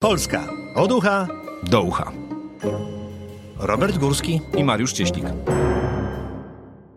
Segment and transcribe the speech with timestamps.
[0.00, 1.28] Polska od ucha
[1.62, 2.12] do ucha.
[3.58, 5.24] Robert Górski i Mariusz Cieślik.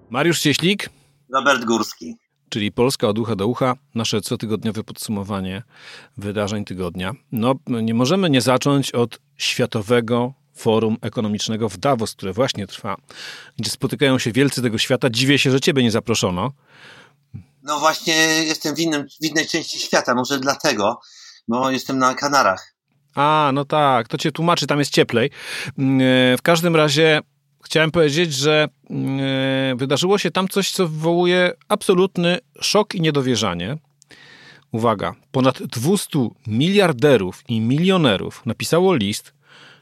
[0.10, 0.90] Mariusz Cieślik.
[1.34, 2.18] Robert Górski.
[2.50, 5.64] Czyli Polska od ucha do ucha, nasze cotygodniowe podsumowanie
[6.18, 7.14] wydarzeń tygodnia.
[7.32, 12.96] No, nie możemy nie zacząć od Światowego Forum Ekonomicznego w Davos, które właśnie trwa,
[13.60, 15.10] gdzie spotykają się wielcy tego świata.
[15.10, 16.52] Dziwię się, że ciebie nie zaproszono.
[17.64, 21.00] No właśnie jestem w, innym, w innej części świata, może dlatego,
[21.48, 22.73] bo jestem na Kanarach.
[23.16, 25.30] A, no tak, to cię tłumaczy, tam jest cieplej.
[25.78, 27.22] Mm, e, w każdym razie
[27.64, 33.78] chciałem powiedzieć, że mm, e, wydarzyło się tam coś, co wywołuje absolutny szok i niedowierzanie.
[34.72, 39.34] Uwaga, ponad 200 miliarderów i milionerów napisało list,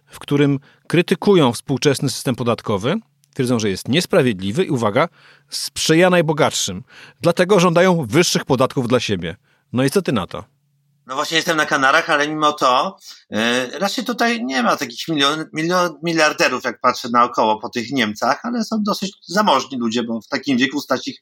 [0.05, 2.95] w którym krytykują współczesny system podatkowy,
[3.33, 5.09] twierdzą, że jest niesprawiedliwy i uwaga,
[5.49, 6.83] sprzyja najbogatszym.
[7.21, 9.35] Dlatego żądają wyższych podatków dla siebie.
[9.73, 10.43] No i co ty na to?
[11.11, 12.97] No właśnie jestem na Kanarach, ale mimo to
[13.29, 18.39] yy, raczej tutaj nie ma takich milion, milion, miliarderów, jak patrzę naokoło po tych Niemcach,
[18.43, 21.19] ale są dosyć zamożni ludzie, bo w takim wieku stać ich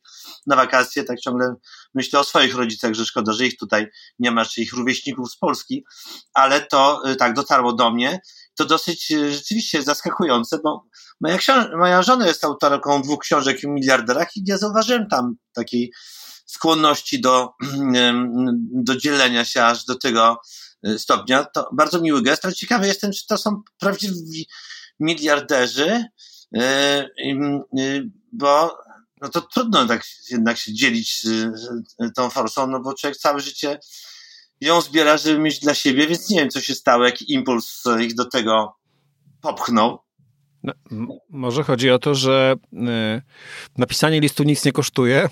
[0.47, 1.55] na wakacje, tak ciągle
[1.93, 3.87] myślę o swoich rodzicach, że szkoda, że ich tutaj
[4.19, 5.85] nie ma, czy ich rówieśników z Polski,
[6.33, 8.19] ale to yy, tak dotarło do mnie.
[8.57, 10.83] To dosyć yy, rzeczywiście zaskakujące, bo
[11.21, 11.37] moja,
[11.77, 15.91] moja żona jest autorką dwóch książek o miliarderach i nie zauważyłem tam takiej
[16.49, 17.53] skłonności do,
[18.87, 20.41] do dzielenia się aż do tego
[20.83, 21.43] e, stopnia.
[21.43, 24.47] To bardzo miły gest, ale ciekawy jestem, czy to są prawdziwi
[24.99, 26.05] miliarderzy,
[26.55, 27.09] e, e,
[28.31, 28.77] bo
[29.21, 31.25] no to trudno tak jednak się dzielić
[32.15, 33.79] tą forsą, no bo człowiek całe życie
[34.61, 38.15] ją zbiera, żeby mieć dla siebie, więc nie wiem, co się stało, jaki impuls ich
[38.15, 38.75] do tego
[39.41, 39.99] popchnął.
[40.63, 40.73] No,
[41.29, 42.77] może chodzi o to, że y,
[43.77, 45.29] napisanie listu nic nie kosztuje,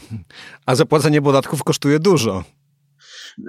[0.65, 2.43] a zapłacenie podatków kosztuje dużo.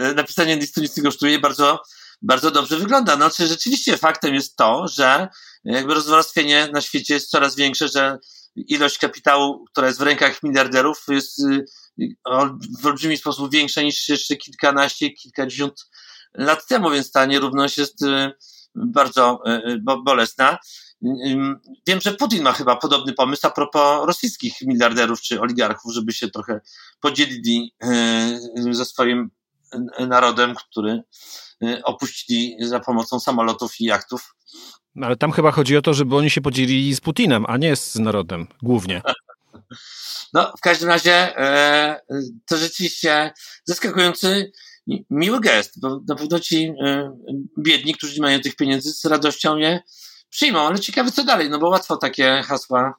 [0.00, 1.82] E, napisanie listu nic nie kosztuje bardzo,
[2.22, 3.16] bardzo dobrze wygląda.
[3.16, 5.28] No, czy rzeczywiście faktem jest to, że
[5.64, 8.18] jakby rozwarstwienie na świecie jest coraz większe, że
[8.56, 11.64] ilość kapitału, która jest w rękach miliarderów jest y,
[12.80, 15.86] w olbrzymi sposób większa niż jeszcze kilkanaście, kilkadziesiąt
[16.34, 18.32] lat temu, więc ta nierówność jest y,
[18.74, 19.42] bardzo
[20.04, 20.58] bolesna.
[21.86, 26.30] Wiem, że Putin ma chyba podobny pomysł a propos rosyjskich miliarderów czy oligarchów, żeby się
[26.30, 26.60] trochę
[27.00, 28.38] podzielili e,
[28.70, 29.30] ze swoim
[30.08, 31.02] narodem, który
[31.62, 34.34] e, opuścili za pomocą samolotów i jachtów.
[34.94, 37.76] No, ale tam chyba chodzi o to, żeby oni się podzielili z Putinem, a nie
[37.76, 39.02] z narodem głównie.
[40.32, 42.00] No, w każdym razie e,
[42.46, 43.32] to rzeczywiście
[43.64, 44.52] zaskakujący,
[45.10, 46.72] miły gest, bo na pewno ci
[47.58, 49.80] biedni, którzy nie mają tych pieniędzy, z radością je
[50.30, 52.94] przyjmą, ale ciekawe co dalej, no bo łatwo takie hasła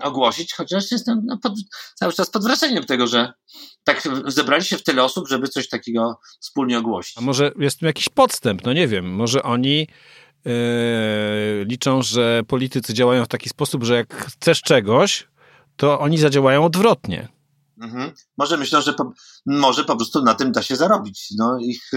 [0.00, 1.52] ogłosić, chociaż jestem no, pod,
[1.94, 3.32] cały czas pod wrażeniem tego, że
[3.84, 7.18] tak zebrali się w tyle osób, żeby coś takiego wspólnie ogłosić.
[7.18, 9.88] A może jest tu jakiś podstęp, no nie wiem, może oni
[10.44, 15.28] yy, liczą, że politycy działają w taki sposób, że jak chcesz czegoś,
[15.76, 17.28] to oni zadziałają odwrotnie.
[17.80, 18.12] Mhm.
[18.36, 19.12] Może myślą, że po,
[19.46, 21.28] może po prostu na tym da się zarobić.
[21.38, 21.90] No, ich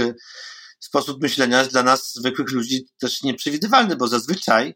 [0.80, 4.74] sposób myślenia jest dla nas, zwykłych ludzi, też nieprzewidywalny, bo zazwyczaj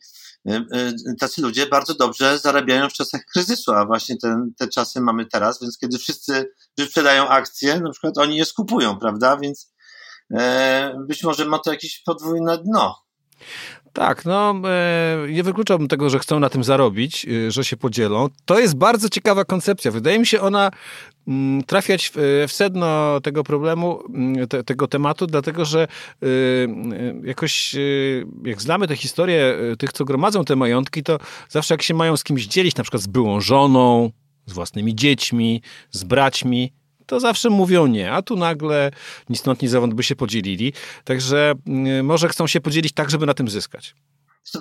[0.49, 5.01] y, y, tacy ludzie bardzo dobrze zarabiają w czasach kryzysu, a właśnie ten, te czasy
[5.01, 9.37] mamy teraz, więc kiedy wszyscy wyprzedają akcje, na przykład oni je skupują, prawda?
[9.37, 9.73] Więc
[10.33, 12.95] e, być może ma to jakieś podwójne dno.
[13.93, 18.27] Tak, no e, nie wykluczałbym tego, że chcą na tym zarobić, e, że się podzielą.
[18.45, 19.91] To jest bardzo ciekawa koncepcja.
[19.91, 20.71] Wydaje mi się ona
[21.27, 25.87] mm, trafiać w, w sedno tego problemu, mm, te, tego tematu, dlatego że
[26.23, 26.27] e,
[27.23, 27.75] jakoś
[28.43, 31.19] jak znamy tę historię tych, co gromadzą te majątki, to
[31.49, 34.11] zawsze jak się mają z kimś dzielić, na przykład z byłą żoną,
[34.45, 36.73] z własnymi dziećmi, z braćmi,
[37.11, 38.91] to zawsze mówią nie, a tu nagle
[39.29, 40.73] ni stąd, by się podzielili.
[41.03, 43.95] Także mm, może chcą się podzielić tak, żeby na tym zyskać.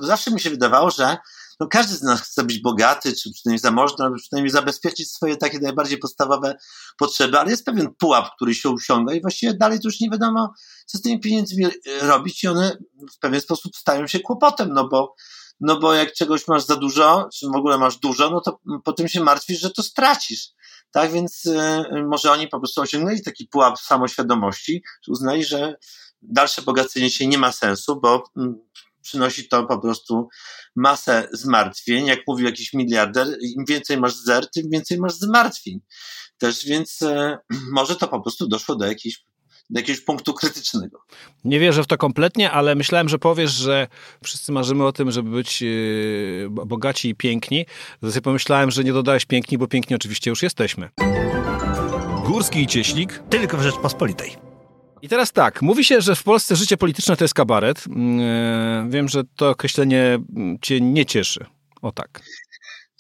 [0.00, 1.16] Zawsze mi się wydawało, że
[1.60, 5.58] no każdy z nas chce być bogaty, czy przynajmniej zamożny, albo przynajmniej zabezpieczyć swoje takie
[5.58, 6.54] najbardziej podstawowe
[6.98, 10.52] potrzeby, ale jest pewien pułap, który się osiąga i właściwie dalej to już nie wiadomo,
[10.86, 11.66] co z tymi pieniędzmi
[12.00, 12.76] robić i one
[13.16, 15.14] w pewien sposób stają się kłopotem, no bo
[15.60, 19.08] no bo jak czegoś masz za dużo, czy w ogóle masz dużo, no to potem
[19.08, 20.48] się martwisz, że to stracisz.
[20.92, 21.58] Tak więc y,
[22.08, 25.76] może oni po prostu osiągnęli taki pułap samoświadomości, że uznali, że
[26.22, 28.60] dalsze bogacenie się nie ma sensu, bo mm,
[29.02, 30.28] przynosi to po prostu
[30.76, 32.06] masę zmartwień.
[32.06, 35.80] Jak mówił jakiś miliarder, im więcej masz zer, tym więcej masz zmartwień.
[36.38, 37.38] Też więc y,
[37.72, 39.24] może to po prostu doszło do jakiejś
[39.70, 41.02] do jakiegoś punktu krytycznego.
[41.44, 43.88] Nie wierzę w to kompletnie, ale myślałem, że powiesz, że
[44.24, 47.66] wszyscy marzymy o tym, żeby być yy, bogaci i piękni.
[48.02, 50.88] Zatem pomyślałem, że nie dodałeś piękni, bo piękni oczywiście już jesteśmy.
[52.26, 54.36] Górski i Cieślik tylko w Rzeczpospolitej.
[55.02, 57.84] I teraz tak, mówi się, że w Polsce życie polityczne to jest kabaret.
[57.86, 60.18] Mm, wiem, że to określenie
[60.62, 61.46] cię nie cieszy.
[61.82, 62.22] O tak.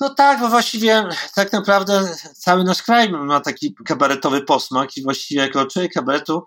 [0.00, 5.40] No tak, bo właściwie tak naprawdę cały nasz kraj ma taki kabaretowy posmak i właściwie
[5.40, 6.42] jako człowiek kabaretu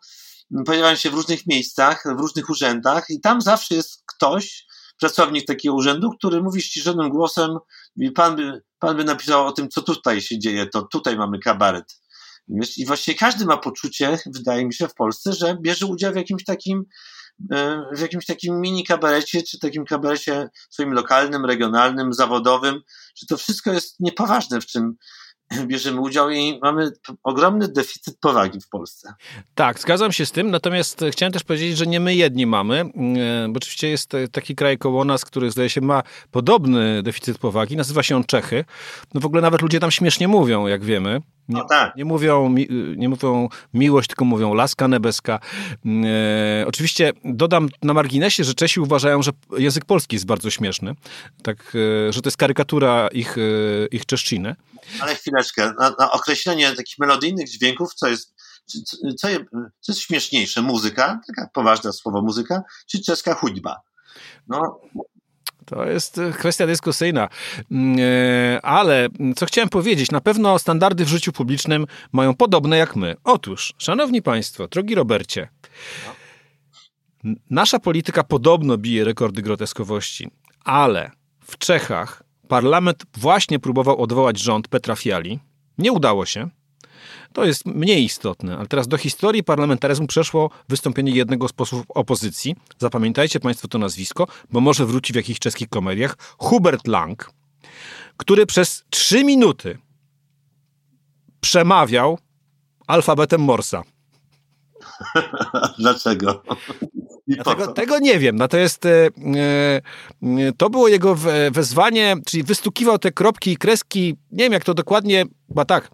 [0.65, 4.65] pojawiają się w różnych miejscach, w różnych urzędach i tam zawsze jest ktoś,
[4.99, 7.57] pracownik takiego urzędu, który mówi ściszonym głosem
[7.95, 11.39] i pan by, pan by napisał o tym, co tutaj się dzieje, to tutaj mamy
[11.39, 11.99] kabaret.
[12.77, 16.43] I właściwie każdy ma poczucie, wydaje mi się, w Polsce, że bierze udział w jakimś
[16.43, 16.85] takim
[17.95, 22.81] w jakimś takim mini kabarecie, czy takim kabarecie swoim lokalnym, regionalnym, zawodowym,
[23.15, 24.95] że to wszystko jest niepoważne, w czym
[25.67, 26.91] bierzemy udział i mamy
[27.23, 29.13] ogromny deficyt powagi w Polsce.
[29.55, 33.47] Tak, zgadzam się z tym, natomiast chciałem też powiedzieć, że nie my jedni mamy, e,
[33.49, 38.03] bo oczywiście jest taki kraj koło nas, który zdaje się ma podobny deficyt powagi, nazywa
[38.03, 38.65] się on Czechy.
[39.13, 41.21] No w ogóle nawet ludzie tam śmiesznie mówią, jak wiemy.
[41.49, 41.95] Nie, no tak.
[41.95, 42.55] nie, mówią,
[42.97, 45.39] nie mówią miłość, tylko mówią laska nebeska.
[46.05, 50.95] E, oczywiście dodam na marginesie, że Czesi uważają, że język polski jest bardzo śmieszny,
[51.43, 51.73] tak,
[52.07, 53.41] e, że to jest karykatura ich, e,
[53.91, 54.55] ich czeszczyny.
[54.99, 58.35] Ale chwileczkę, na, na określenie takich melodyjnych dźwięków, co jest,
[58.65, 58.79] co,
[59.17, 59.27] co,
[59.79, 60.61] co jest śmieszniejsze?
[60.61, 63.81] Muzyka, taka poważne słowo muzyka, czy czeska chućba?
[64.47, 64.79] No,
[65.73, 67.29] to jest e, kwestia dyskusyjna.
[67.71, 72.95] Mm, e, ale co chciałem powiedzieć, na pewno standardy w życiu publicznym mają podobne jak
[72.95, 73.15] my.
[73.23, 75.47] Otóż, szanowni państwo, drogi Robercie,
[77.49, 80.31] nasza polityka podobno bije rekordy groteskowości,
[80.63, 81.11] ale
[81.43, 85.39] w Czechach parlament właśnie próbował odwołać rząd Petra Fiali.
[85.77, 86.49] Nie udało się.
[87.33, 92.55] To jest mniej istotne, ale teraz do historii parlamentaryzmu przeszło wystąpienie jednego z posłów opozycji.
[92.79, 96.15] Zapamiętajcie Państwo to nazwisko, bo może wróci w jakichś czeskich komediach.
[96.37, 97.31] Hubert Lang,
[98.17, 99.77] który przez trzy minuty
[101.41, 102.19] przemawiał
[102.87, 103.83] alfabetem Morsa.
[105.79, 106.43] Dlaczego?
[107.45, 108.35] Tego, tego, nie wiem.
[108.35, 109.11] Natomiast e, e,
[110.57, 111.15] to było jego
[111.51, 114.15] wezwanie, czyli wystukiwał te kropki i kreski.
[114.31, 115.25] Nie wiem, jak to dokładnie.
[115.47, 115.91] Chyba tak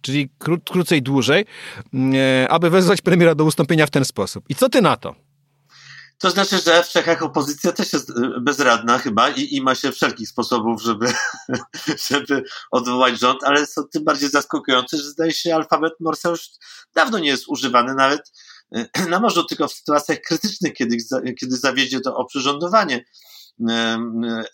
[0.00, 1.46] czyli kró krócej, dłużej,
[1.94, 4.44] mm, e, aby wezwać premiera do ustąpienia w ten sposób.
[4.48, 5.14] I co ty na to?
[6.18, 9.92] To znaczy, że w Czechach opozycja też jest e, bezradna chyba i, i ma się
[9.92, 11.12] wszelkich sposobów, żeby,
[12.10, 16.50] żeby odwołać rząd, ale są tym bardziej zaskakujące, że zdaje się alfabet Morsa już
[16.94, 18.32] dawno nie jest używany nawet
[18.74, 20.96] e, na morzu, tylko w sytuacjach krytycznych, kiedy,
[21.40, 23.04] kiedy zawiedzie to oprzyrządowanie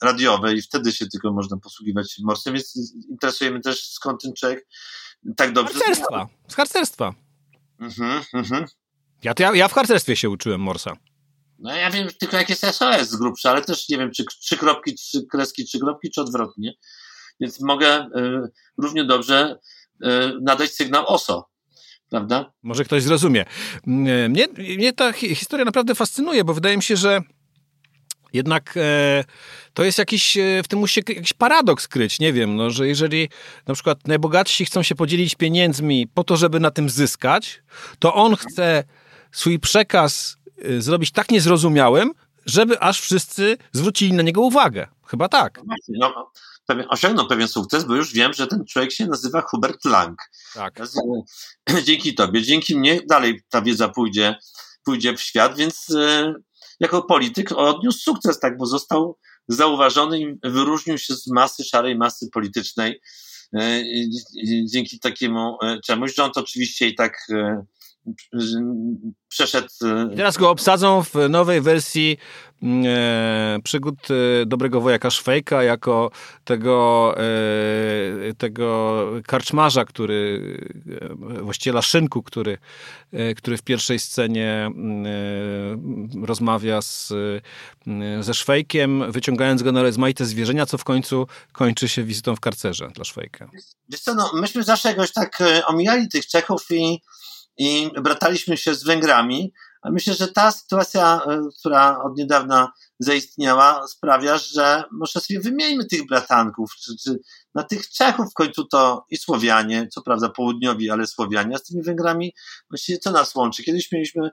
[0.03, 2.75] radiowe i wtedy się tylko można posługiwać morsem, więc
[3.11, 4.67] interesujemy też skąd ten człowiek
[5.37, 5.75] tak dobrze.
[5.75, 6.27] Harcerstwa.
[6.49, 7.15] Z harcerstwa.
[7.81, 8.65] Mhm, mhm.
[9.25, 10.97] Ja, ja, ja w harcerstwie się uczyłem Morsa.
[11.59, 14.57] No ja wiem tylko jak jest SOS z grubsza, ale też nie wiem, czy trzy
[14.57, 16.73] kropki, trzy kreski, trzy kropki, czy odwrotnie.
[17.41, 19.59] Więc mogę y, równie dobrze
[20.05, 20.09] y,
[20.43, 21.49] nadać sygnał OSO.
[22.11, 22.53] Prawda?
[22.63, 23.45] Może ktoś zrozumie.
[23.87, 27.21] Mnie, mnie ta historia naprawdę fascynuje, bo wydaje mi się, że
[28.37, 29.25] jednak e,
[29.75, 32.89] to jest jakiś, e, w tym musi się jakiś paradoks kryć, nie wiem, no, że
[32.89, 33.29] jeżeli
[33.67, 37.63] na przykład najbogatsi chcą się podzielić pieniędzmi po to, żeby na tym zyskać,
[37.99, 38.85] to on chce
[39.33, 42.13] swój przekaz e, zrobić tak niezrozumiałym,
[42.47, 44.87] żeby aż wszyscy zwrócili na niego uwagę.
[45.07, 45.61] Chyba tak.
[45.89, 46.33] No,
[46.67, 50.19] pewien, osiągnął pewien sukces, bo już wiem, że ten człowiek się nazywa Hubert Lang.
[50.55, 50.81] Tak.
[51.87, 54.37] Dzięki tobie, dzięki mnie dalej ta wiedza pójdzie,
[54.85, 55.87] pójdzie w świat, więc
[56.81, 62.29] jako polityk odniósł sukces, tak, bo został zauważony i wyróżnił się z masy, szarej masy
[62.33, 63.01] politycznej
[63.55, 63.83] e,
[64.73, 66.15] dzięki takiemu e, czemuś.
[66.15, 67.65] Rząd oczywiście i tak e,
[69.29, 69.69] przeszedł.
[70.13, 72.17] I teraz go obsadzą w nowej wersji
[72.63, 76.11] mm, e, przygód e, dobrego wojaka Szwejka jako
[76.45, 78.97] tego, e, tego
[79.27, 80.41] karczmarza, który
[81.01, 82.59] e, właściciela szynku, który,
[83.13, 87.13] e, który w pierwszej scenie mm, e, rozmawia z,
[88.21, 92.89] ze Szwejkiem, wyciągając go na rozmaite zwierzenia, co w końcu kończy się wizytą w karcerze
[92.95, 93.51] dla Szwejka.
[93.89, 97.03] Wiesz co, no, myśmy zawsze jakoś tak omijali tych Czechów i
[97.59, 99.53] i brataliśmy się z Węgrami.
[99.83, 105.85] A myślę, że ta sytuacja, e, która od niedawna zaistniała, sprawia, że może sobie wymieńmy
[105.85, 107.19] tych bratanków, czy, czy
[107.55, 111.63] na tych Czechów w końcu to i Słowianie, co prawda południowi, ale Słowianie, a z
[111.63, 112.35] tymi Węgrami
[112.71, 113.63] właściwie co nas łączy?
[113.63, 114.31] Kiedyś mieliśmy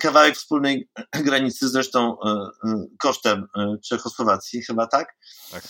[0.00, 0.88] kawałek wspólnej
[1.26, 3.46] granicy, zresztą e, e, kosztem
[3.84, 5.16] Czechosłowacji, chyba tak?
[5.50, 5.64] Tak.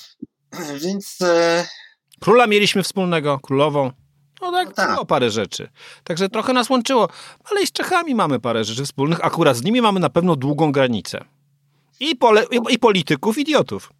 [0.84, 1.18] Więc.
[2.20, 4.05] Króla mieliśmy wspólnego, królową.
[4.40, 4.90] No tak, no tak.
[4.92, 5.68] było parę rzeczy.
[6.04, 7.08] Także trochę nas łączyło,
[7.50, 9.24] ale i z Czechami mamy parę rzeczy wspólnych.
[9.24, 11.24] Akurat z nimi mamy na pewno długą granicę.
[12.00, 13.92] I, pole, i, i polityków, idiotów.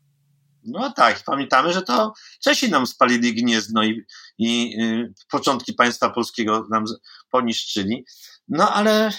[0.64, 2.12] No tak, pamiętamy, że to
[2.45, 4.02] Czesi nam spalili Gniezno i,
[4.38, 6.85] i y, początki państwa polskiego nam
[7.31, 8.05] poniszczyli.
[8.49, 9.11] No ale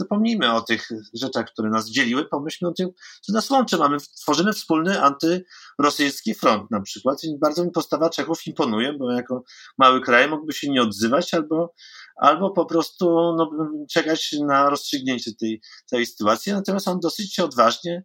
[0.00, 2.88] zapomnijmy o tych rzeczach, które nas dzieliły, pomyślmy o tym,
[3.20, 3.76] co nas łączy.
[3.76, 9.42] Mamy, tworzymy wspólny antyrosyjski front na przykład i bardzo mi postawa Czechów imponuje, bo jako
[9.78, 11.74] mały kraj mógłby się nie odzywać albo,
[12.16, 13.50] albo po prostu no,
[13.90, 18.04] czekać na rozstrzygnięcie tej całej sytuacji, natomiast on dosyć odważnie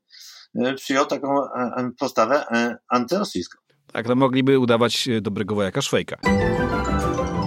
[0.56, 3.60] e, przyjął taką e, postawę e, antyrosyjską.
[3.94, 6.18] Tak, to mogliby udawać dobrego wojaka Szwejka.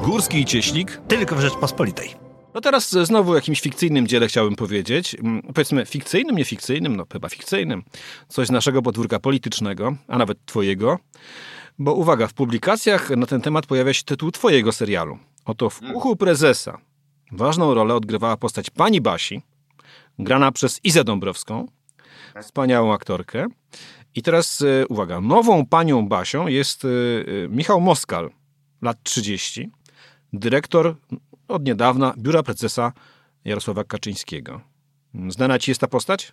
[0.05, 2.28] Górski i Cieślik tylko w Rzeczpospolitej.
[2.59, 5.15] No teraz znowu o jakimś fikcyjnym dziele chciałbym powiedzieć.
[5.15, 7.83] Mm, powiedzmy fikcyjnym, nie fikcyjnym, no chyba fikcyjnym.
[8.29, 10.99] Coś z naszego podwórka politycznego, a nawet twojego.
[11.79, 15.19] Bo uwaga, w publikacjach na ten temat pojawia się tytuł twojego serialu.
[15.45, 16.79] Oto w uchu prezesa
[17.33, 19.43] ważną rolę odgrywała postać pani Basi,
[20.19, 21.67] grana przez Izę Dąbrowską,
[22.43, 23.47] wspaniałą aktorkę.
[24.15, 28.31] I teraz e, uwaga, nową panią Basią jest e, e, Michał Moskal,
[28.83, 29.71] lat 30,
[30.33, 30.97] dyrektor
[31.49, 32.93] od niedawna biura prezesa
[33.45, 34.61] Jarosława Kaczyńskiego.
[35.29, 36.33] Znana ci jest ta postać?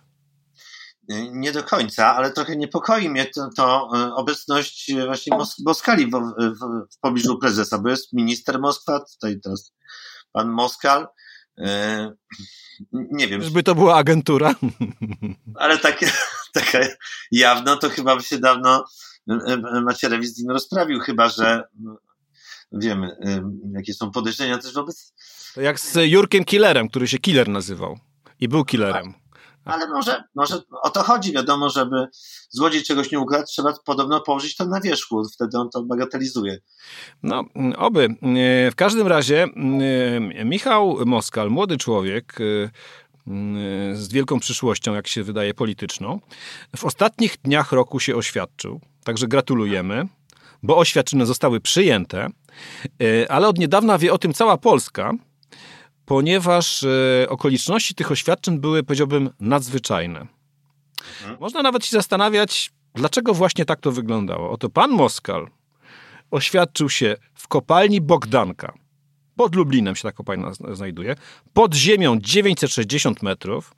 [1.32, 6.10] Nie do końca, ale trochę niepokoi mnie to, to e, obecność właśnie Mos Moskali w,
[6.10, 9.72] w, w pobliżu prezesa, bo jest minister Moskwa, tutaj teraz
[10.32, 11.08] pan Moskal.
[11.58, 12.12] E,
[12.92, 13.42] nie wiem.
[13.42, 14.54] Żeby to była agentura.
[15.54, 16.10] Ale takie,
[16.52, 16.78] taka
[17.30, 18.84] jawno to chyba by się dawno
[19.82, 21.62] Macierewicz z nim rozprawił, chyba że
[22.72, 23.16] wiemy,
[23.72, 25.14] jakie są podejrzenia też wobec...
[25.54, 27.98] To jak z Jurkiem Killerem, który się Killer nazywał
[28.40, 29.14] i był killerem.
[29.64, 31.32] Ale może, może o to chodzi.
[31.32, 32.06] Wiadomo, żeby
[32.50, 35.22] złodziej czegoś nie ukradł, trzeba podobno położyć to na wierzchu.
[35.34, 36.58] Wtedy on to bagatelizuje.
[37.22, 37.44] No,
[37.76, 38.08] oby.
[38.70, 39.46] W każdym razie
[40.44, 42.38] Michał Moskal, młody człowiek,
[43.92, 46.20] z wielką przyszłością, jak się wydaje, polityczną,
[46.76, 48.80] w ostatnich dniach roku się oświadczył.
[49.04, 50.08] Także gratulujemy
[50.62, 52.26] bo oświadczyny zostały przyjęte,
[53.02, 55.12] e, ale od niedawna wie o tym cała Polska,
[56.06, 60.26] ponieważ e, okoliczności tych oświadczeń były, powiedziałbym, nadzwyczajne.
[61.20, 61.36] Mhm.
[61.40, 64.50] Można nawet się zastanawiać, dlaczego właśnie tak to wyglądało.
[64.50, 65.48] Oto pan Moskal
[66.30, 68.74] oświadczył się w kopalni Bogdanka.
[69.36, 71.14] Pod Lublinem się ta kopalnia znajduje.
[71.52, 73.74] Pod ziemią 960 metrów.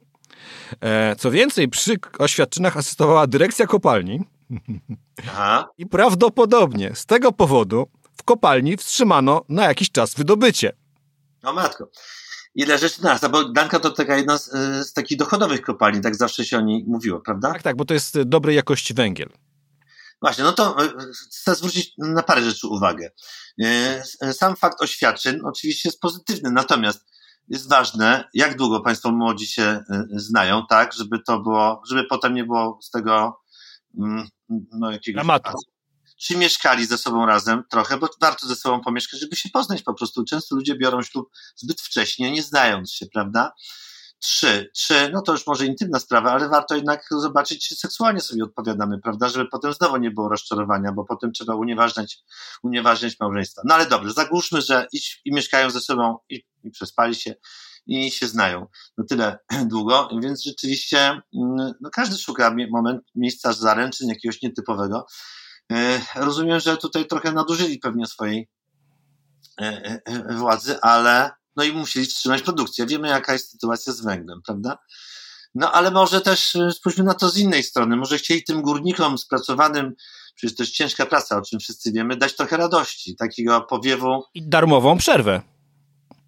[0.81, 4.21] E, co więcej, przy oświadczynach asystowała dyrekcja kopalni.
[5.29, 5.69] Aha.
[5.79, 7.87] I prawdopodobnie z tego powodu
[8.19, 10.73] w kopalni wstrzymano na jakiś czas wydobycie.
[11.43, 11.91] O matko.
[12.55, 14.51] Ile rzeczy nas, bo Danka to taka jedna z,
[14.87, 17.53] z, takich dochodowych kopalni, tak zawsze się o niej mówiło, prawda?
[17.53, 19.29] Tak, tak, bo to jest dobrej jakości węgiel.
[20.21, 20.89] Właśnie, no to e,
[21.31, 23.11] chcę zwrócić na parę rzeczy uwagę.
[23.65, 24.03] E,
[24.33, 27.05] sam fakt oświadczeń oczywiście jest pozytywny, natomiast
[27.49, 32.35] jest ważne, jak długo Państwo młodzi się e, znają, tak, żeby to było, żeby potem
[32.35, 33.41] nie było z tego
[33.99, 35.59] mm, no, jakiegoś Dramatu.
[36.21, 39.95] Czy mieszkali ze sobą razem trochę, bo warto ze sobą pomieszkać, żeby się poznać po
[39.95, 40.25] prostu.
[40.25, 43.53] Często ludzie biorą ślub zbyt wcześnie, nie znając się, prawda?
[44.19, 44.71] Trzy.
[44.75, 49.01] Trzy, no to już może intymna sprawa, ale warto jednak zobaczyć, czy seksualnie sobie odpowiadamy,
[49.01, 49.29] prawda?
[49.29, 52.19] Żeby potem znowu nie było rozczarowania, bo potem trzeba unieważniać,
[52.63, 53.63] unieważniać małżeństwa.
[53.65, 57.35] No ale dobrze, zagłuszmy, że i, i mieszkają ze sobą i, i przespali się
[57.89, 58.67] i się znają
[58.99, 59.39] no tyle
[59.73, 65.07] długo, więc rzeczywiście mm, no każdy szuka moment, miejsca zaręczyn jakiegoś nietypowego.
[65.73, 68.49] E, rozumiem, że tutaj trochę nadużyli pewnie swojej
[69.61, 72.87] e, e, władzy, ale no i musieli wstrzymać produkcję.
[72.87, 74.79] Wiemy, jaka jest sytuacja z węglem, prawda?
[75.55, 77.97] No ale może też spójrzmy na to z innej strony.
[77.97, 79.95] Może chcieli tym górnikom spracowanym,
[80.35, 84.23] przecież to jest ciężka praca, o czym wszyscy wiemy, dać trochę radości, takiego powiewu.
[84.35, 85.43] I darmową przerwę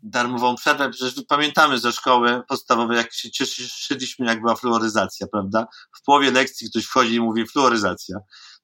[0.03, 0.91] darmową przerwę.
[0.91, 5.67] Przecież pamiętamy ze szkoły podstawowej, jak się cieszyliśmy, jak była fluoryzacja, prawda?
[5.97, 8.17] W połowie lekcji ktoś wchodzi i mówi fluoryzacja.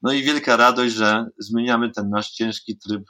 [0.03, 3.03] No i wielka radość, że zmieniamy ten nasz ciężki tryb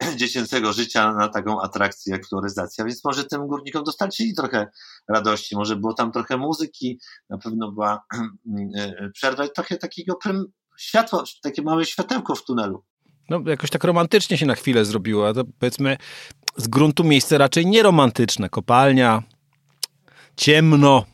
[0.16, 4.66] dziecięcego życia na taką atrakcję jak fluoryzacja, więc może tym górnikom dostarczyli trochę
[5.08, 7.00] radości, może było tam trochę muzyki,
[7.30, 8.04] na pewno była
[9.14, 10.44] przerwa i trochę takiego prym,
[10.78, 12.84] światła, takie małe światełko w tunelu.
[13.28, 15.34] No, jakoś tak romantycznie się na chwilę zrobiło.
[15.34, 15.96] To powiedzmy,
[16.56, 18.48] z gruntu miejsce raczej nieromantyczne.
[18.48, 19.22] Kopalnia,
[20.36, 21.04] ciemno.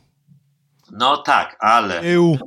[0.92, 2.00] No tak, ale.
[2.00, 2.38] Pył.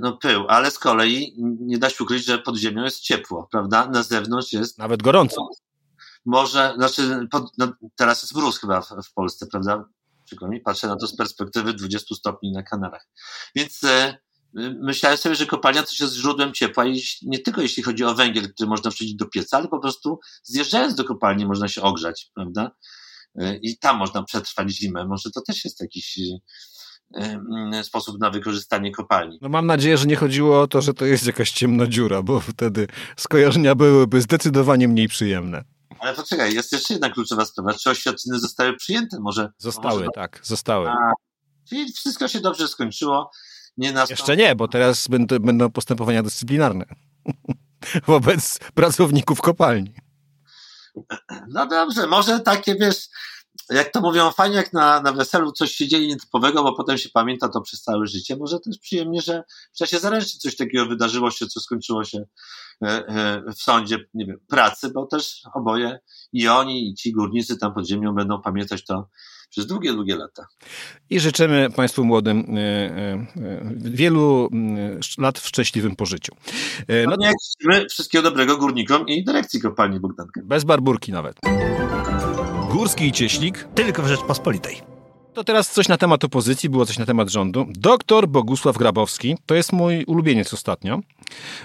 [0.00, 3.86] No pył, ale z kolei nie da się ukryć, że pod ziemią jest ciepło, prawda?
[3.86, 4.78] Na zewnątrz jest.
[4.78, 5.48] Nawet gorąco.
[6.24, 9.84] Może, znaczy, pod, no, teraz jest mróz chyba w, w Polsce, prawda?
[10.24, 13.06] Przykro mi, patrzę na to z perspektywy 20 stopni na Kanarach.
[13.54, 14.18] Więc e,
[14.80, 18.52] myślałem sobie, że kopalnia też jest źródłem ciepła i nie tylko jeśli chodzi o węgiel,
[18.52, 22.70] który można wrzucić do pieca, ale po prostu zjeżdżając do kopalni można się ogrzać, prawda?
[23.62, 25.06] I tam można przetrwać zimę.
[25.06, 26.18] Może to też jest jakiś
[27.14, 29.38] e, sposób na wykorzystanie kopalni.
[29.42, 32.40] No mam nadzieję, że nie chodziło o to, że to jest jakaś ciemna dziura, bo
[32.40, 35.64] wtedy skojarzenia byłyby zdecydowanie mniej przyjemne.
[35.98, 37.74] Ale poczekaj, jest jeszcze jedna kluczowa sprawa.
[37.74, 39.16] Czy oświadczyny zostały przyjęte?
[39.20, 39.48] Może.
[39.58, 40.10] Zostały, może...
[40.14, 40.88] tak, zostały.
[40.88, 41.12] A,
[41.68, 43.30] czyli wszystko się dobrze skończyło.
[43.76, 46.84] Nie Jeszcze nie, bo teraz będą, będą postępowania dyscyplinarne
[48.06, 49.94] wobec pracowników kopalni.
[51.48, 53.08] No dobrze, może takie, wiesz,
[53.70, 57.08] jak to mówią, fajnie jak na, na weselu coś się dzieje nietypowego, bo potem się
[57.08, 58.36] pamięta to przez całe życie.
[58.36, 59.44] Może też przyjemnie, że
[59.74, 62.24] w czasie zaręcznym coś takiego wydarzyło się, co skończyło się
[62.82, 65.98] e, e, w sądzie, nie wiem, pracy, bo też oboje
[66.32, 69.08] i oni, i ci górnicy tam pod ziemią będą pamiętać to
[69.50, 70.46] przez długie, długie lata.
[71.10, 73.26] I życzymy Państwu młodym e,
[73.76, 74.48] wielu
[75.18, 76.32] lat w szczęśliwym pożyciu.
[76.88, 80.40] No, no życzymy wszystkiego dobrego górnikom i dyrekcji kopalni Bogdanka.
[80.44, 81.36] Bez barburki nawet.
[82.74, 84.93] Górski i Cieślik tylko w Rzeczpospolitej.
[85.34, 87.66] To teraz coś na temat opozycji, było coś na temat rządu.
[87.68, 91.00] Doktor Bogusław Grabowski, to jest mój ulubieniec ostatnio,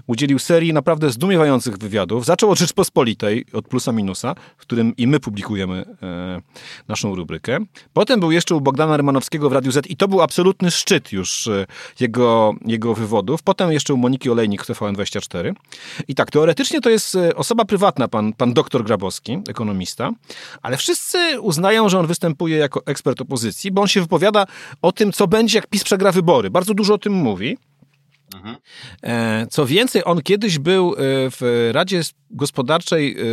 [0.08, 2.26] udzielił serii naprawdę zdumiewających wywiadów.
[2.26, 6.42] Zaczął od Rzeczpospolitej, od plusa minusa, w którym i my publikujemy e,
[6.88, 7.58] naszą rubrykę.
[7.94, 11.48] Potem był jeszcze u Bogdana Rymanowskiego w Radiu Z i to był absolutny szczyt już
[11.48, 11.66] e,
[12.00, 13.44] jego, jego wywodów.
[13.44, 15.54] Potem jeszcze u Moniki Olejnik w TVN24.
[16.08, 20.12] I tak, teoretycznie to jest e, osoba prywatna, pan, pan doktor Grabowski, ekonomista,
[20.62, 24.46] ale wszyscy uznają, że on występuje jako ekspert opozycji bo on się wypowiada
[24.82, 26.50] o tym, co będzie, jak PiS przegra wybory.
[26.50, 27.58] Bardzo dużo o tym mówi.
[28.36, 28.56] Mhm.
[29.04, 30.96] E, co więcej, on kiedyś był e,
[31.32, 32.02] w Radzie
[32.32, 33.24] Gospodarczej e,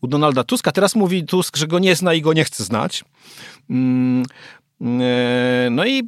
[0.00, 0.72] u Donalda Tuska.
[0.72, 3.04] Teraz mówi Tusk, że go nie zna i go nie chce znać.
[3.70, 4.22] Mm,
[5.70, 6.02] no i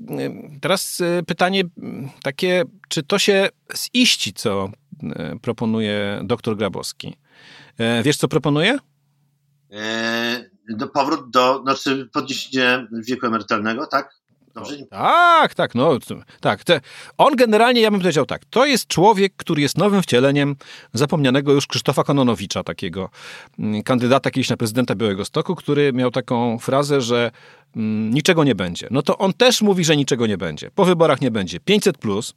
[0.60, 1.62] teraz pytanie
[2.22, 3.48] takie, czy to się
[3.96, 4.70] ziści, co
[5.42, 7.16] proponuje doktor Grabowski?
[8.04, 8.78] Wiesz, co proponuje?
[10.68, 14.18] Do powrót do, znaczy podniesienie wieku emerytalnego, tak?
[14.54, 14.86] Dobrze?
[14.90, 15.98] Tak, tak, no
[16.40, 16.64] tak.
[16.64, 16.80] Te,
[17.18, 20.56] on generalnie, ja bym powiedział tak, to jest człowiek, który jest nowym wcieleniem
[20.92, 23.10] zapomnianego już Krzysztofa Kononowicza, takiego
[23.58, 27.30] mm, kandydata kiedyś na prezydenta Białego Stoku, który miał taką frazę, że
[27.76, 28.88] mm, niczego nie będzie.
[28.90, 30.70] No to on też mówi, że niczego nie będzie.
[30.74, 32.34] Po wyborach nie będzie 500 plus,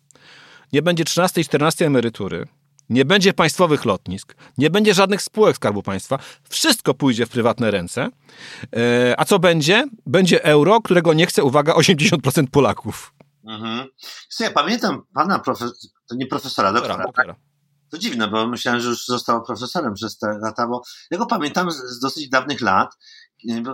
[0.73, 2.47] nie będzie 13 i 14 emerytury,
[2.91, 8.09] nie będzie państwowych lotnisk, nie będzie żadnych spółek Skarbu Państwa, wszystko pójdzie w prywatne ręce.
[8.75, 9.85] E, a co będzie?
[10.05, 13.13] Będzie euro, którego nie chce, uwaga, 80% Polaków.
[13.47, 13.87] Mhm.
[14.39, 15.71] ja pamiętam pana profesora,
[16.09, 17.03] to nie profesora, doktora.
[17.03, 17.35] doktora.
[17.91, 21.71] To dziwne, bo myślałem, że już został profesorem przez te lata, bo ja go pamiętam
[21.71, 22.97] z, z dosyć dawnych lat,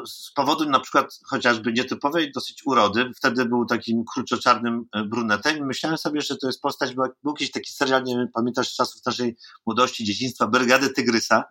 [0.06, 5.98] z powodu na przykład chociażby nietypowej dosyć urody, wtedy był takim kruczoczarnym e, brunetem myślałem
[5.98, 9.06] sobie, że to jest postać, bo był jakiś taki serial, nie wiem, pamiętasz z czasów
[9.06, 11.44] naszej młodości, dzieciństwa, Brygady Tygrysa.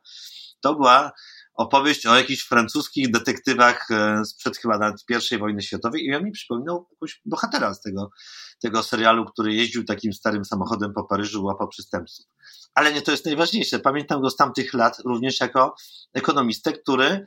[0.61, 1.12] To była
[1.55, 6.33] opowieść o jakichś francuskich detektywach e, sprzed chyba nawet I wojny światowej i on mi
[6.33, 8.11] przypominał jakiegoś bohatera z tego,
[8.62, 12.26] tego serialu, który jeździł takim starym samochodem po Paryżu, łapał przestępców.
[12.74, 13.79] Ale nie to jest najważniejsze.
[13.79, 15.74] Pamiętam go z tamtych lat również jako
[16.14, 17.26] ekonomistę, który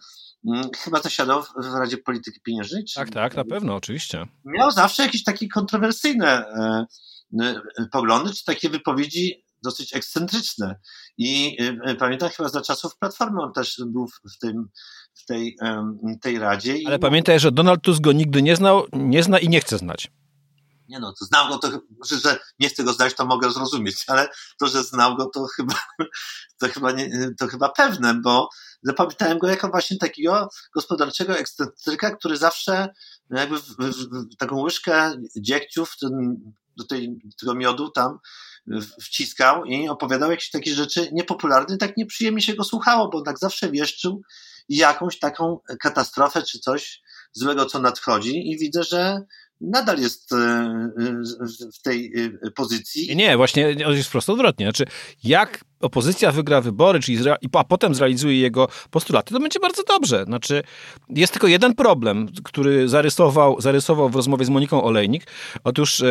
[0.77, 2.83] chyba zasiadał w Radzie Polityki Pieniężnej.
[2.95, 4.25] Tak, tak, na pewno, oczywiście.
[4.45, 6.85] Miał zawsze jakieś takie kontrowersyjne e,
[7.41, 10.75] e, poglądy, czy takie wypowiedzi dosyć ekscentryczne.
[11.17, 14.69] I e, pamiętam chyba za czasów Platformy on też był w, tym,
[15.13, 15.57] w tej,
[16.21, 16.75] tej Radzie.
[16.85, 20.11] Ale pamiętaj, że Donald Tusk go nigdy nie znał, nie zna i nie chce znać.
[20.89, 21.69] Nie no, to znam go, to,
[22.23, 25.75] że nie chcę go znać, to mogę zrozumieć, ale to, że znał go, to chyba,
[26.59, 28.49] to chyba, nie, to chyba pewne, bo
[28.83, 32.89] zapamiętałem go jako właśnie takiego gospodarczego ekscentryka, który zawsze
[33.29, 36.35] jakby w, w, w taką łyżkę dziegciów ten,
[36.77, 38.19] do tej, tego miodu tam
[39.01, 43.71] wciskał i opowiadał jakieś takie rzeczy niepopularne, tak nieprzyjemnie się go słuchało, bo tak zawsze
[43.71, 44.21] wieszczył
[44.69, 48.51] jakąś taką katastrofę czy coś złego, co nadchodzi.
[48.51, 49.21] I widzę, że
[49.61, 53.15] nadal jest e, e, w tej e, pozycji.
[53.15, 54.65] Nie, właśnie jest prosto odwrotnie.
[54.65, 54.85] Znaczy,
[55.23, 57.17] jak opozycja wygra wybory, czyli
[57.53, 60.23] a potem zrealizuje jego postulaty, to będzie bardzo dobrze.
[60.23, 60.63] Znaczy,
[61.09, 65.27] jest tylko jeden problem, który zarysował, zarysował w rozmowie z Moniką Olejnik.
[65.63, 66.03] Otóż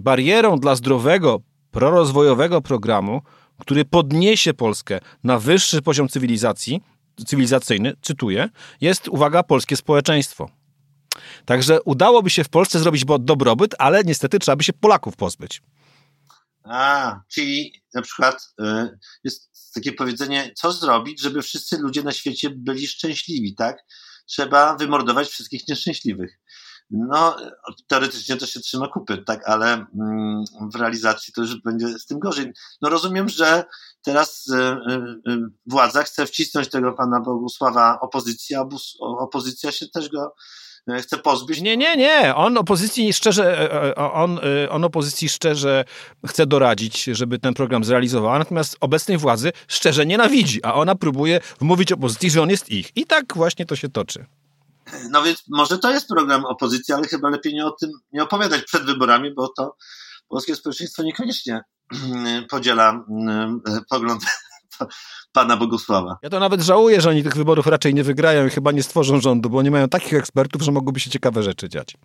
[0.00, 3.22] barierą dla zdrowego, prorozwojowego programu,
[3.58, 6.80] który podniesie Polskę na wyższy poziom cywilizacji,
[7.26, 8.48] cywilizacyjny, cytuję,
[8.80, 10.50] jest, uwaga, polskie społeczeństwo.
[11.44, 15.62] Także udałoby się w Polsce zrobić dobrobyt, ale niestety trzeba by się Polaków pozbyć.
[16.64, 22.50] A, czyli na przykład y, jest takie powiedzenie, co zrobić, żeby wszyscy ludzie na świecie
[22.50, 23.84] byli szczęśliwi, tak?
[24.26, 26.38] Trzeba wymordować wszystkich nieszczęśliwych.
[26.90, 27.36] No,
[27.86, 32.18] teoretycznie to się trzyma kupy, tak, ale mm, w realizacji to już będzie z tym
[32.18, 32.52] gorzej.
[32.82, 33.64] No rozumiem, że
[34.02, 34.56] teraz y,
[35.30, 38.66] y, władza chce wcisnąć tego pana Bogusława opozycji, a
[39.00, 40.34] opozycja się też go
[41.00, 41.60] chce pozbyć.
[41.60, 42.34] Nie, nie, nie.
[42.34, 45.84] On opozycji szczerze, on, on opozycji szczerze
[46.26, 51.92] chce doradzić, żeby ten program zrealizowała, natomiast obecnej władzy szczerze nienawidzi, a ona próbuje wmówić
[51.92, 52.96] opozycji, że on jest ich.
[52.96, 54.26] I tak właśnie to się toczy.
[55.10, 58.62] No więc może to jest program opozycji, ale chyba lepiej nie o tym nie opowiadać
[58.62, 59.76] przed wyborami, bo to
[60.28, 61.60] polskie społeczeństwo niekoniecznie
[62.50, 63.04] podziela
[63.90, 64.22] pogląd
[65.32, 66.16] pana Bogusława.
[66.22, 69.20] Ja to nawet żałuję, że oni tych wyborów raczej nie wygrają i chyba nie stworzą
[69.20, 71.96] rządu, bo oni mają takich ekspertów, że mogłyby się ciekawe rzeczy dziać.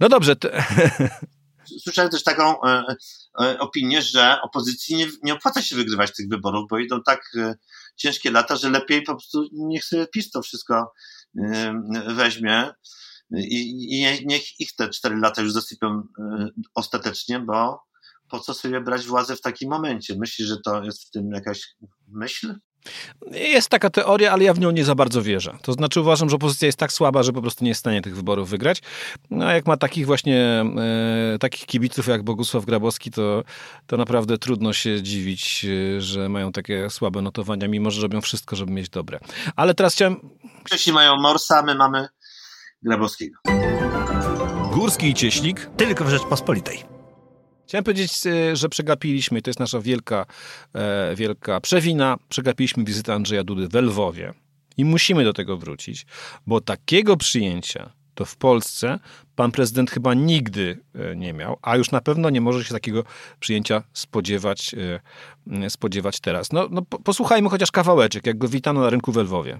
[0.00, 0.36] No dobrze.
[1.82, 2.84] Słyszałem też taką e,
[3.40, 7.54] e, opinię, że opozycji nie, nie opłaca się wygrywać tych wyborów, bo idą tak e,
[7.96, 10.92] ciężkie lata, że lepiej po prostu niech sobie PiS to wszystko
[12.06, 12.70] weźmie
[13.30, 16.02] i, niech ich te cztery lata już zasypią
[16.74, 17.80] ostatecznie, bo
[18.30, 20.16] po co sobie brać władzę w takim momencie?
[20.18, 21.60] Myślisz, że to jest w tym jakaś
[22.08, 22.54] myśl?
[23.30, 25.58] Jest taka teoria, ale ja w nią nie za bardzo wierzę.
[25.62, 28.02] To znaczy uważam, że opozycja jest tak słaba, że po prostu nie jest w stanie
[28.02, 28.82] tych wyborów wygrać.
[29.30, 30.64] No a jak ma takich właśnie
[31.34, 33.42] e, takich kibiców jak Bogusław Grabowski, to,
[33.86, 38.56] to naprawdę trudno się dziwić, e, że mają takie słabe notowania, mimo że robią wszystko,
[38.56, 39.20] żeby mieć dobre.
[39.56, 40.30] Ale teraz chciałem...
[40.66, 42.08] Wcześniej mają Morsa, my mamy
[42.82, 43.38] Grabowskiego.
[44.72, 46.95] Górski i Cieśnik tylko w Rzeczpospolitej.
[47.66, 50.26] Chciałem powiedzieć, y, że przegapiliśmy, to jest nasza wielka,
[50.74, 54.34] e, wielka przewina, przegapiliśmy wizytę Andrzeja Dudy w Lwowie.
[54.76, 56.06] I musimy do tego wrócić,
[56.46, 58.98] bo takiego przyjęcia to w Polsce
[59.36, 63.04] pan prezydent chyba nigdy e, nie miał, a już na pewno nie może się takiego
[63.40, 64.74] przyjęcia spodziewać,
[65.62, 66.52] e, spodziewać teraz.
[66.52, 69.58] No, no posłuchajmy chociaż kawałeczek, jak go witano na rynku w Lwowie.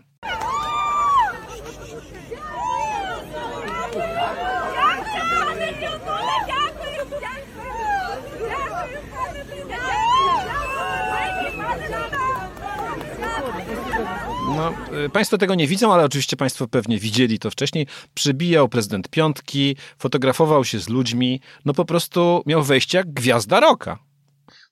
[14.57, 17.87] No, y, państwo tego nie widzą, ale oczywiście Państwo pewnie widzieli to wcześniej.
[18.15, 23.99] Przybijał prezydent piątki, fotografował się z ludźmi, no po prostu miał wejście jak gwiazda roka.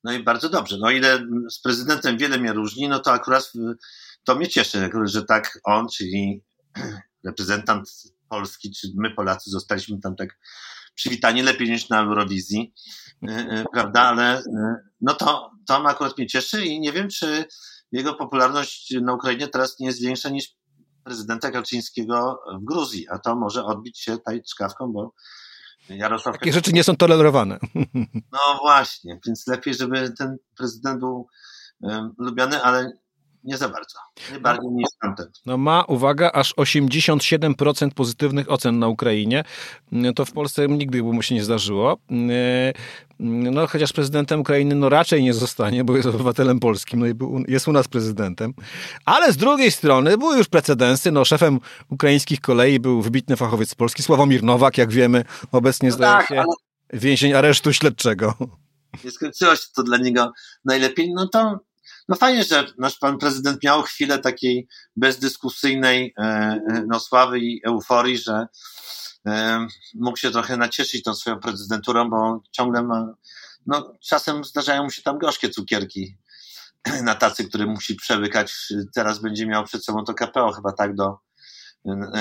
[0.05, 0.77] No i bardzo dobrze.
[0.81, 3.53] No ile z prezydentem wiele mnie różni, no to akurat
[4.25, 6.42] to mnie cieszy, że tak on, czyli
[7.27, 7.88] reprezentant
[8.29, 10.38] Polski, czy my Polacy zostaliśmy tam tak
[10.94, 12.75] przywitani lepiej niż na Eurowizji,
[13.29, 14.42] y, y, prawda, ale
[15.01, 17.44] no to, to akurat mnie cieszy i nie wiem, czy
[17.94, 20.44] jego popularność na Ukrainie teraz nie jest większa niż
[21.04, 25.12] prezydenta Kaczyńskiego w Gruzji, a to może odbić się tutaj czkawką, bo
[25.88, 26.38] Jarosław...
[26.38, 27.59] Takie rzeczy nie są tolerowane.
[28.33, 31.26] No właśnie, więc lepiej, żeby ten prezydent był
[31.80, 32.92] um, lubiany, ale
[33.44, 33.98] nie za bardzo.
[34.33, 35.26] Nie bardziej niż tamten.
[35.46, 39.44] No ma, uwaga, aż 87% pozytywnych ocen na Ukrainie.
[40.14, 41.98] To w Polsce nigdy by mu się nie zdarzyło.
[43.18, 47.14] No chociaż prezydentem Ukrainy no raczej nie zostanie, bo jest obywatelem polskim, no i
[47.48, 48.54] jest u nas prezydentem.
[49.04, 51.12] Ale z drugiej strony były już precedensy.
[51.12, 56.18] No szefem ukraińskich kolei był wybitny fachowiec polski, Sławomir Nowak, jak wiemy, obecnie no zdaje
[56.18, 56.54] tak, się ale...
[56.92, 58.35] więzień aresztu śledczego.
[59.04, 60.33] Nie skończyło się to dla niego
[60.64, 61.12] najlepiej.
[61.14, 61.61] No to
[62.08, 67.60] no fajnie, że nasz pan prezydent miał chwilę takiej bezdyskusyjnej e, e, no, sławy i
[67.66, 68.46] euforii, że
[69.26, 73.14] e, mógł się trochę nacieszyć tą swoją prezydenturą, bo ciągle ma,
[73.66, 76.16] no czasem zdarzają mu się tam gorzkie cukierki
[77.02, 78.54] na tacy, który musi przełykać.
[78.94, 81.18] Teraz będzie miał przed sobą to KPO chyba tak do,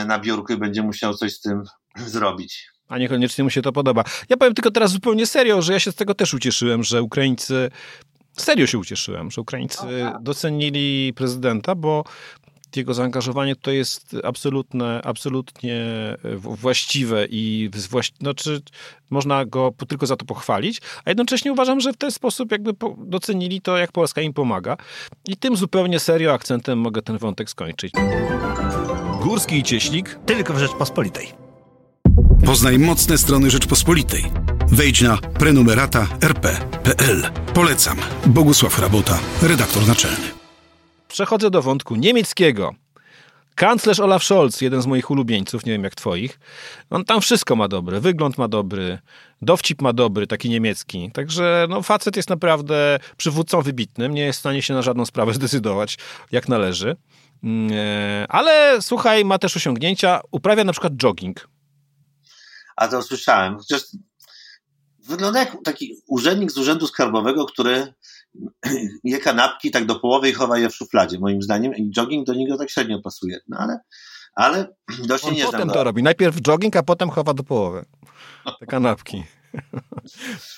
[0.08, 1.64] na biurku i będzie musiał coś z tym
[1.96, 4.04] zrobić a niekoniecznie mu się to podoba.
[4.30, 7.72] Ja powiem tylko teraz zupełnie serio, że ja się z tego też ucieszyłem, że Ukraińcy
[8.38, 10.24] serio się ucieszyłem, że Ukraińcy tak.
[10.24, 12.04] docenili prezydenta, bo
[12.76, 15.86] jego zaangażowanie tutaj jest absolutne, absolutnie
[16.38, 18.62] właściwe i właści znaczy,
[19.10, 23.62] można go tylko za to pochwalić, a jednocześnie uważam, że w ten sposób jakby docenili
[23.62, 24.78] to, jak Polska im pomaga.
[25.28, 27.94] I tym zupełnie serio akcentem mogę ten wątek skończyć.
[29.22, 31.28] Górski i Cieśnik tylko w Rzeczpospolitej.
[32.46, 34.24] Poznaj mocne strony Rzeczpospolitej.
[34.74, 37.24] Wejdź na prenumerata rp.pl.
[37.54, 37.98] Polecam.
[38.26, 40.28] Bogusław Rabota, redaktor naczelny.
[41.08, 42.74] Przechodzę do wątku niemieckiego.
[43.56, 46.40] Kanclerz Olaf Scholz, jeden z moich ulubieńców, nie wiem jak twoich,
[46.90, 48.00] on tam wszystko ma dobre.
[48.00, 49.00] Wygląd ma dobry,
[49.42, 51.12] dowcip ma dobry, taki niemiecki.
[51.12, 55.34] Także no, facet jest naprawdę przywódcą wybitnym, nie jest w stanie się na żadną sprawę
[55.40, 55.98] zdecydować
[56.32, 56.96] jak należy.
[57.44, 61.48] Mm, e, ale słuchaj, ma też osiągnięcia, uprawia na przykład jogging
[62.76, 63.58] a to słyszałem.
[63.58, 63.82] Chociaż
[65.08, 67.94] wygląda jak taki urzędnik z urzędu skarbowego, który
[69.04, 71.76] je kanapki tak do połowy i chowa je w szufladzie, moim zdaniem.
[71.76, 73.40] I jogging do niego tak średnio pasuje.
[73.48, 73.80] No ale,
[74.36, 74.68] ale
[75.08, 75.74] dość On nie potem znam.
[75.74, 76.04] to robi.
[76.04, 77.86] Najpierw jogging, a potem chowa do połowy.
[78.60, 79.24] Te kanapki.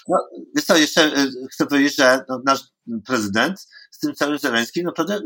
[0.08, 0.18] No,
[0.56, 2.60] wiesz co, jeszcze e, chcę powiedzieć, że no, nasz
[3.06, 3.68] prezydent
[4.06, 5.20] tym całym Zeleńskim, naprawdę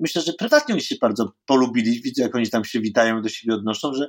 [0.00, 2.02] myślę, że prywatnie oni się bardzo polubili.
[2.02, 4.08] Widzę, jak oni tam się witają, do siebie odnoszą, że,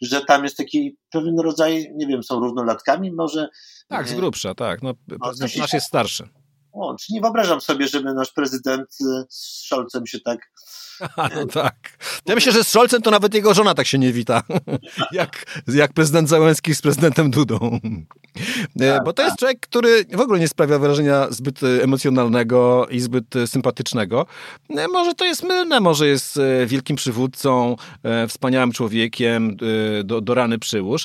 [0.00, 3.48] że tam jest taki pewien rodzaj, nie wiem, są równolatkami, może.
[3.88, 4.82] Tak, z e, grubsza, tak.
[4.82, 4.94] No,
[5.48, 6.28] się- nasz jest starszy.
[6.76, 10.38] O, czy nie wyobrażam sobie, żeby nasz prezydent e, z Scholzem się tak.
[11.34, 11.98] No tak.
[12.26, 14.42] Ja myślę, że z Scholzem to nawet jego żona tak się nie wita.
[15.12, 17.80] jak, jak prezydent Załęski z prezydentem Dudą.
[18.80, 23.00] E, Bo to jest człowiek, który w ogóle nie sprawia wrażenia zbyt e, emocjonalnego i
[23.00, 24.26] zbyt e, sympatycznego.
[24.92, 27.76] Może to jest mylne, może jest wielkim przywódcą,
[28.28, 29.56] wspaniałym człowiekiem,
[30.04, 31.04] do, do rany przyłóż.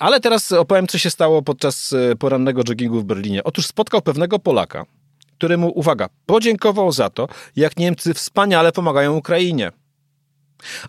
[0.00, 3.44] Ale teraz opowiem, co się stało podczas porannego joggingu w Berlinie.
[3.44, 4.84] Otóż spotkał pewnego Polaka,
[5.38, 9.72] który mu, uwaga, podziękował za to, jak Niemcy wspaniale pomagają Ukrainie.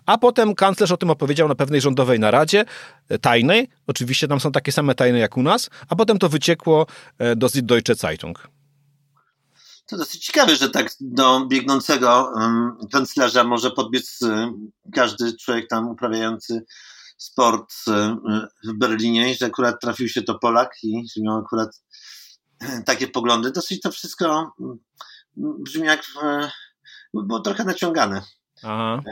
[0.06, 2.64] A potem kanclerz o tym opowiedział na pewnej rządowej naradzie,
[3.08, 6.86] e, tajnej, oczywiście tam są takie same tajne jak u nas, a potem to wyciekło
[7.18, 8.48] e, do Süddeutsche Zeitung.
[9.86, 15.88] To dosyć ciekawe, że tak do biegnącego um, kanclerza może podbiec um, każdy człowiek tam
[15.88, 16.64] uprawiający
[17.18, 18.20] sport um,
[18.64, 21.82] w Berlinie i że akurat trafił się to Polak i że miał akurat
[22.86, 23.50] takie poglądy.
[23.50, 24.78] Dosyć to wszystko um,
[25.36, 26.50] brzmi jak e,
[27.14, 28.22] było trochę naciągane.
[28.62, 29.02] Aha.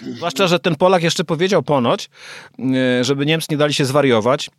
[0.00, 2.10] Zwłaszcza, że ten Polak jeszcze powiedział ponoć,
[2.58, 4.50] e, żeby Niemcy nie dali się zwariować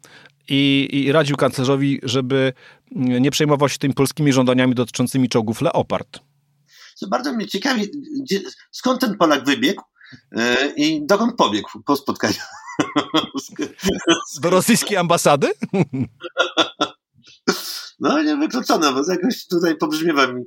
[0.49, 2.53] i, i radził kanclerzowi, żeby
[2.95, 6.19] e, nie przejmował się tymi polskimi żądaniami dotyczącymi czołgów Leopard.
[6.95, 9.83] Co bardzo mnie ciekawi, gdzie, skąd ten Polak wybiegł
[10.31, 12.35] e, i dokąd pobiegł po spotkaniu.
[14.41, 15.47] Do rosyjskiej ambasady?
[17.99, 20.43] No, niewykluczone, bo jakoś tutaj pobrzmiewa mi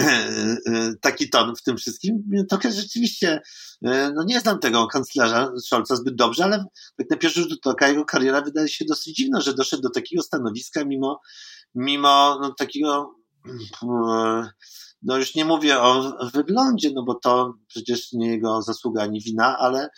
[0.00, 2.22] e, e, taki ton w tym wszystkim.
[2.48, 3.40] Trochę rzeczywiście,
[3.84, 6.64] e, no nie znam tego kanclerza Scholza zbyt dobrze, ale
[6.96, 10.22] tak na pierwszy rzut oka jego kariera wydaje się dosyć dziwna, że doszedł do takiego
[10.22, 11.20] stanowiska mimo,
[11.74, 13.14] mimo no, takiego,
[15.02, 19.58] no już nie mówię o wyglądzie, no bo to przecież nie jego zasługa ani wina,
[19.58, 19.88] ale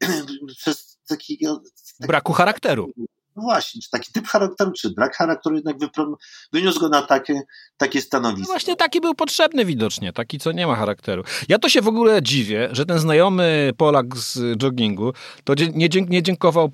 [0.58, 1.62] przez takiego,
[2.00, 2.92] Braku charakteru.
[3.36, 6.14] No właśnie, czy taki typ charakteru, czy brak charakteru jednak wyprom-
[6.52, 7.40] wyniósł go na takie,
[7.76, 8.46] takie No stanowisko.
[8.52, 11.22] właśnie taki był potrzebny widocznie, taki co nie ma charakteru.
[11.48, 15.12] Ja to się w ogóle dziwię, że ten znajomy Polak z joggingu
[15.44, 16.70] to nie, dzięk- nie dziękował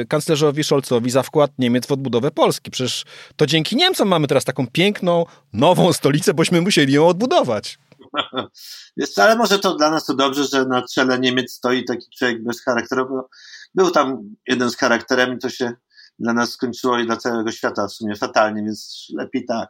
[0.00, 2.70] e, kanclerzowi Scholzowi za wkład Niemiec w odbudowę Polski.
[2.70, 3.04] Przecież
[3.36, 7.78] to dzięki Niemcom mamy teraz taką piękną, nową stolicę, bośmy musieli ją odbudować.
[8.96, 12.42] Wiesz, ale może to dla nas to dobrze, że na czele Niemiec stoi taki człowiek
[12.44, 13.28] bez charakteru, bo
[13.74, 15.72] był tam jeden z charakterem i to się
[16.18, 19.68] dla nas skończyło i dla całego świata w sumie fatalnie, więc lepiej tak.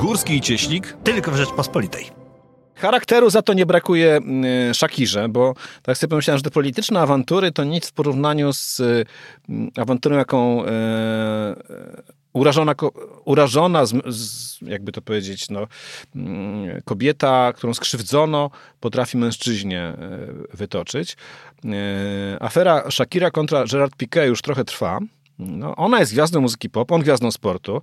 [0.00, 2.23] Górski i Cieśnik tylko w Rzeczpospolitej.
[2.76, 4.20] Charakteru za to nie brakuje
[4.70, 8.80] y, Shakirze, bo tak sobie pomyślałem, że te polityczne awantury to nic w porównaniu z
[8.80, 9.04] y,
[9.76, 11.54] awanturą, jaką e,
[12.32, 12.74] urażona,
[13.24, 15.66] urażona z, z, jakby to powiedzieć, no,
[16.16, 19.92] mm, kobieta, którą skrzywdzono, potrafi mężczyźnie
[20.52, 21.16] wytoczyć.
[21.64, 24.98] E, Afera Shakira kontra Gerard Piqué już trochę trwa.
[25.38, 27.82] No, ona jest gwiazdą muzyki pop, on gwiazdą sportu.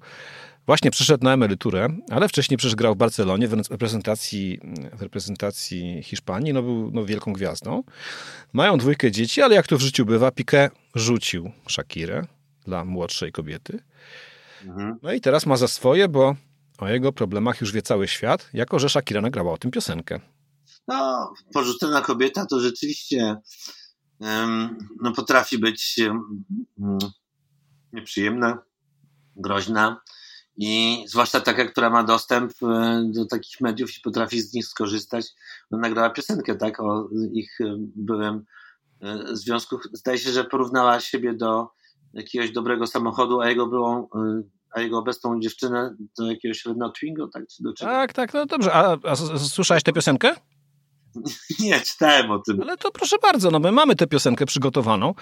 [0.65, 4.59] Właśnie przyszedł na emeryturę, ale wcześniej przecież grał w Barcelonie w reprezentacji,
[4.93, 7.83] w reprezentacji Hiszpanii, no był no, wielką gwiazdą.
[8.53, 12.25] Mają dwójkę dzieci, ale jak to w życiu bywa, Piqué rzucił Shakirę
[12.65, 13.83] dla młodszej kobiety.
[14.65, 14.97] Mhm.
[15.01, 16.35] No i teraz ma za swoje, bo
[16.77, 20.19] o jego problemach już wie cały świat, jako że Shakira nagrała o tym piosenkę.
[20.87, 23.35] No, porzucona kobieta to rzeczywiście
[24.21, 26.97] em, no, potrafi być mm,
[27.93, 28.57] nieprzyjemna,
[29.35, 30.01] groźna
[30.63, 35.25] i zwłaszcza taka, która ma dostęp e, do takich mediów i potrafi z nich skorzystać.
[35.71, 38.45] No, nagrała piosenkę, tak, o ich e, byłym
[39.01, 39.79] e, związku.
[39.93, 41.67] Zdaje się, że porównała siebie do
[42.13, 44.07] jakiegoś dobrego samochodu, a jego byłą,
[44.71, 47.73] a jego obecną dziewczynę do jakiegoś Renault Twingo, tak, czy do?
[47.73, 48.73] Tak, tak, no dobrze.
[48.73, 50.35] A, a słyszałeś tę piosenkę?
[51.59, 52.61] Nie, czytałem o tym.
[52.61, 55.13] Ale to proszę bardzo, no my mamy tę piosenkę przygotowaną.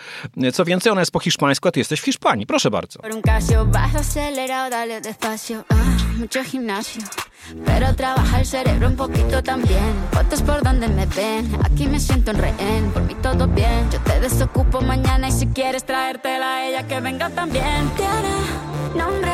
[0.53, 2.45] Co więcej, ona jest po hiszpańsku, a ty jesteś w Hiszpanii.
[2.45, 2.99] Proszę bardzo.
[5.69, 5.77] Ah,
[6.17, 7.01] mucho gimnasio,
[7.65, 9.93] pero trabaja el cerebro un poquito también.
[10.11, 12.91] Fotos por donde me ven, aquí me siento en rehén.
[12.93, 16.99] Por mí todo bien, yo te desocupo mañana y si quieres traértela a ella que
[16.99, 17.89] venga también.
[17.95, 19.31] Tiene nombre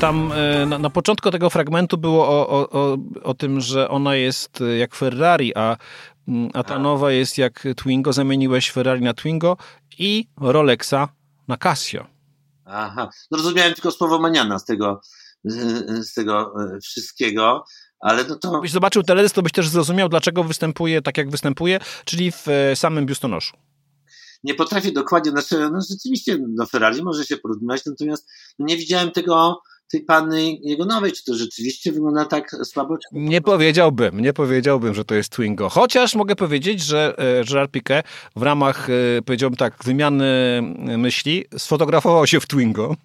[0.00, 4.14] Tam e, na, na początku tego fragmentu było o, o, o, o tym, że ona
[4.14, 5.76] jest e, jak Ferrari, a,
[6.28, 8.12] mm, a ta nowa jest jak Twingo.
[8.12, 9.56] Zamieniłeś Ferrari na Twingo
[9.98, 11.08] i Rolexa
[11.48, 12.06] na Casio.
[12.64, 15.00] Aha, no rozumiałem tylko słowo maniana z tego,
[15.44, 17.64] z, tego e, wszystkiego,
[18.00, 21.80] ale no to Gdybyś zobaczył teledysk, to byś też zrozumiał, dlaczego występuje tak, jak występuje,
[22.04, 23.56] czyli w e, samym biustonoszu.
[24.44, 29.10] Nie potrafię dokładnie, znaczy no rzeczywiście do Ferrari może się porównywać, natomiast no nie widziałem
[29.10, 32.96] tego, tej panny jego nowej, czy to rzeczywiście wygląda tak słabo?
[33.12, 35.68] Nie powiedziałbym, nie powiedziałbym, że to jest Twingo.
[35.68, 38.02] Chociaż mogę powiedzieć, że e, Gerard Piqué
[38.36, 40.26] w ramach, e, powiedziałbym tak, wymiany
[40.98, 42.96] myśli sfotografował się w Twingo.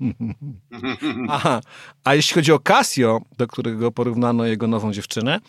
[1.30, 1.62] Aha.
[2.04, 5.40] A jeśli chodzi o Casio, do którego porównano jego nową dziewczynę,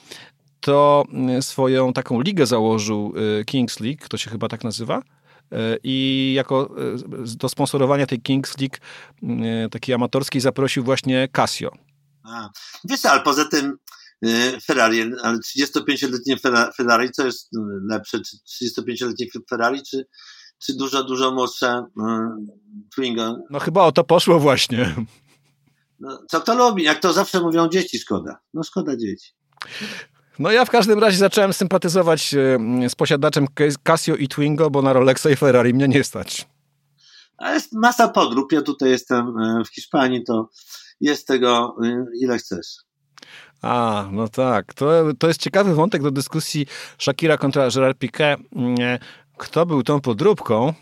[0.61, 5.03] to mm, swoją taką ligę założył e, Kings League, to się chyba tak nazywa.
[5.83, 6.75] I jako
[7.37, 8.77] do sponsorowania tej Kings League
[9.71, 11.71] takiej amatorskiej zaprosił właśnie Casio.
[12.23, 12.49] A,
[12.85, 13.77] wiesz, ale poza tym
[14.67, 16.37] Ferrari, ale 35-letnie
[16.77, 17.49] Ferrari, co jest
[17.89, 20.07] lepsze, czy 35-letnie Ferrari, czy,
[20.59, 21.85] czy dużo, dużo młodsze
[22.95, 23.37] Twingo?
[23.51, 24.95] No chyba o to poszło właśnie.
[26.01, 26.83] No, co kto lubi?
[26.83, 28.39] Jak to zawsze mówią dzieci, szkoda.
[28.55, 29.33] No szkoda dzieci.
[30.39, 32.35] No ja w każdym razie zacząłem sympatyzować
[32.89, 33.47] z posiadaczem
[33.83, 36.47] Casio i Twingo, bo na Rolexa i Ferrari mnie nie stać.
[37.39, 38.53] A jest masa podrób.
[38.53, 40.51] Ja tutaj jestem w Hiszpanii, to
[41.01, 41.77] jest tego
[42.21, 42.67] ile chcesz.
[43.63, 44.75] A, no tak.
[44.75, 46.67] To, to jest ciekawy wątek do dyskusji
[46.99, 48.37] Shakira kontra Gerard Piqué.
[49.37, 50.73] Kto był tą podróbką?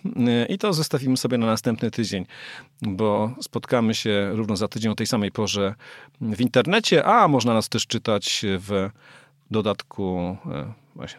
[0.48, 2.26] I to zostawimy sobie na następny tydzień,
[2.82, 5.74] bo spotkamy się równo za tydzień o tej samej porze
[6.20, 8.90] w internecie, a można nas też czytać w
[9.50, 10.36] dodatku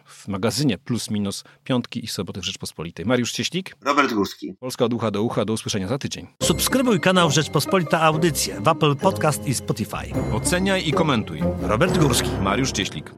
[0.05, 3.05] w magazynie Plus Minus Piątki i Soboty w Rzeczpospolitej.
[3.05, 3.75] Mariusz Cieślik.
[3.81, 4.53] Robert Górski.
[4.59, 5.45] Polska od ucha do ucha.
[5.45, 6.27] Do usłyszenia za tydzień.
[6.43, 10.31] Subskrybuj kanał Rzeczpospolita Audycje w Apple Podcast i Spotify.
[10.33, 11.39] Oceniaj i komentuj.
[11.61, 12.29] Robert Górski.
[12.41, 13.11] Mariusz Cieślik.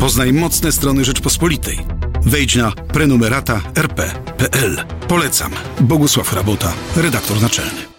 [0.00, 1.78] Poznaj mocne strony Rzeczpospolitej.
[2.22, 4.76] Wejdź na prenumerata rp.pl.
[5.08, 5.52] Polecam.
[5.80, 7.95] Bogusław Rabota, redaktor naczelny.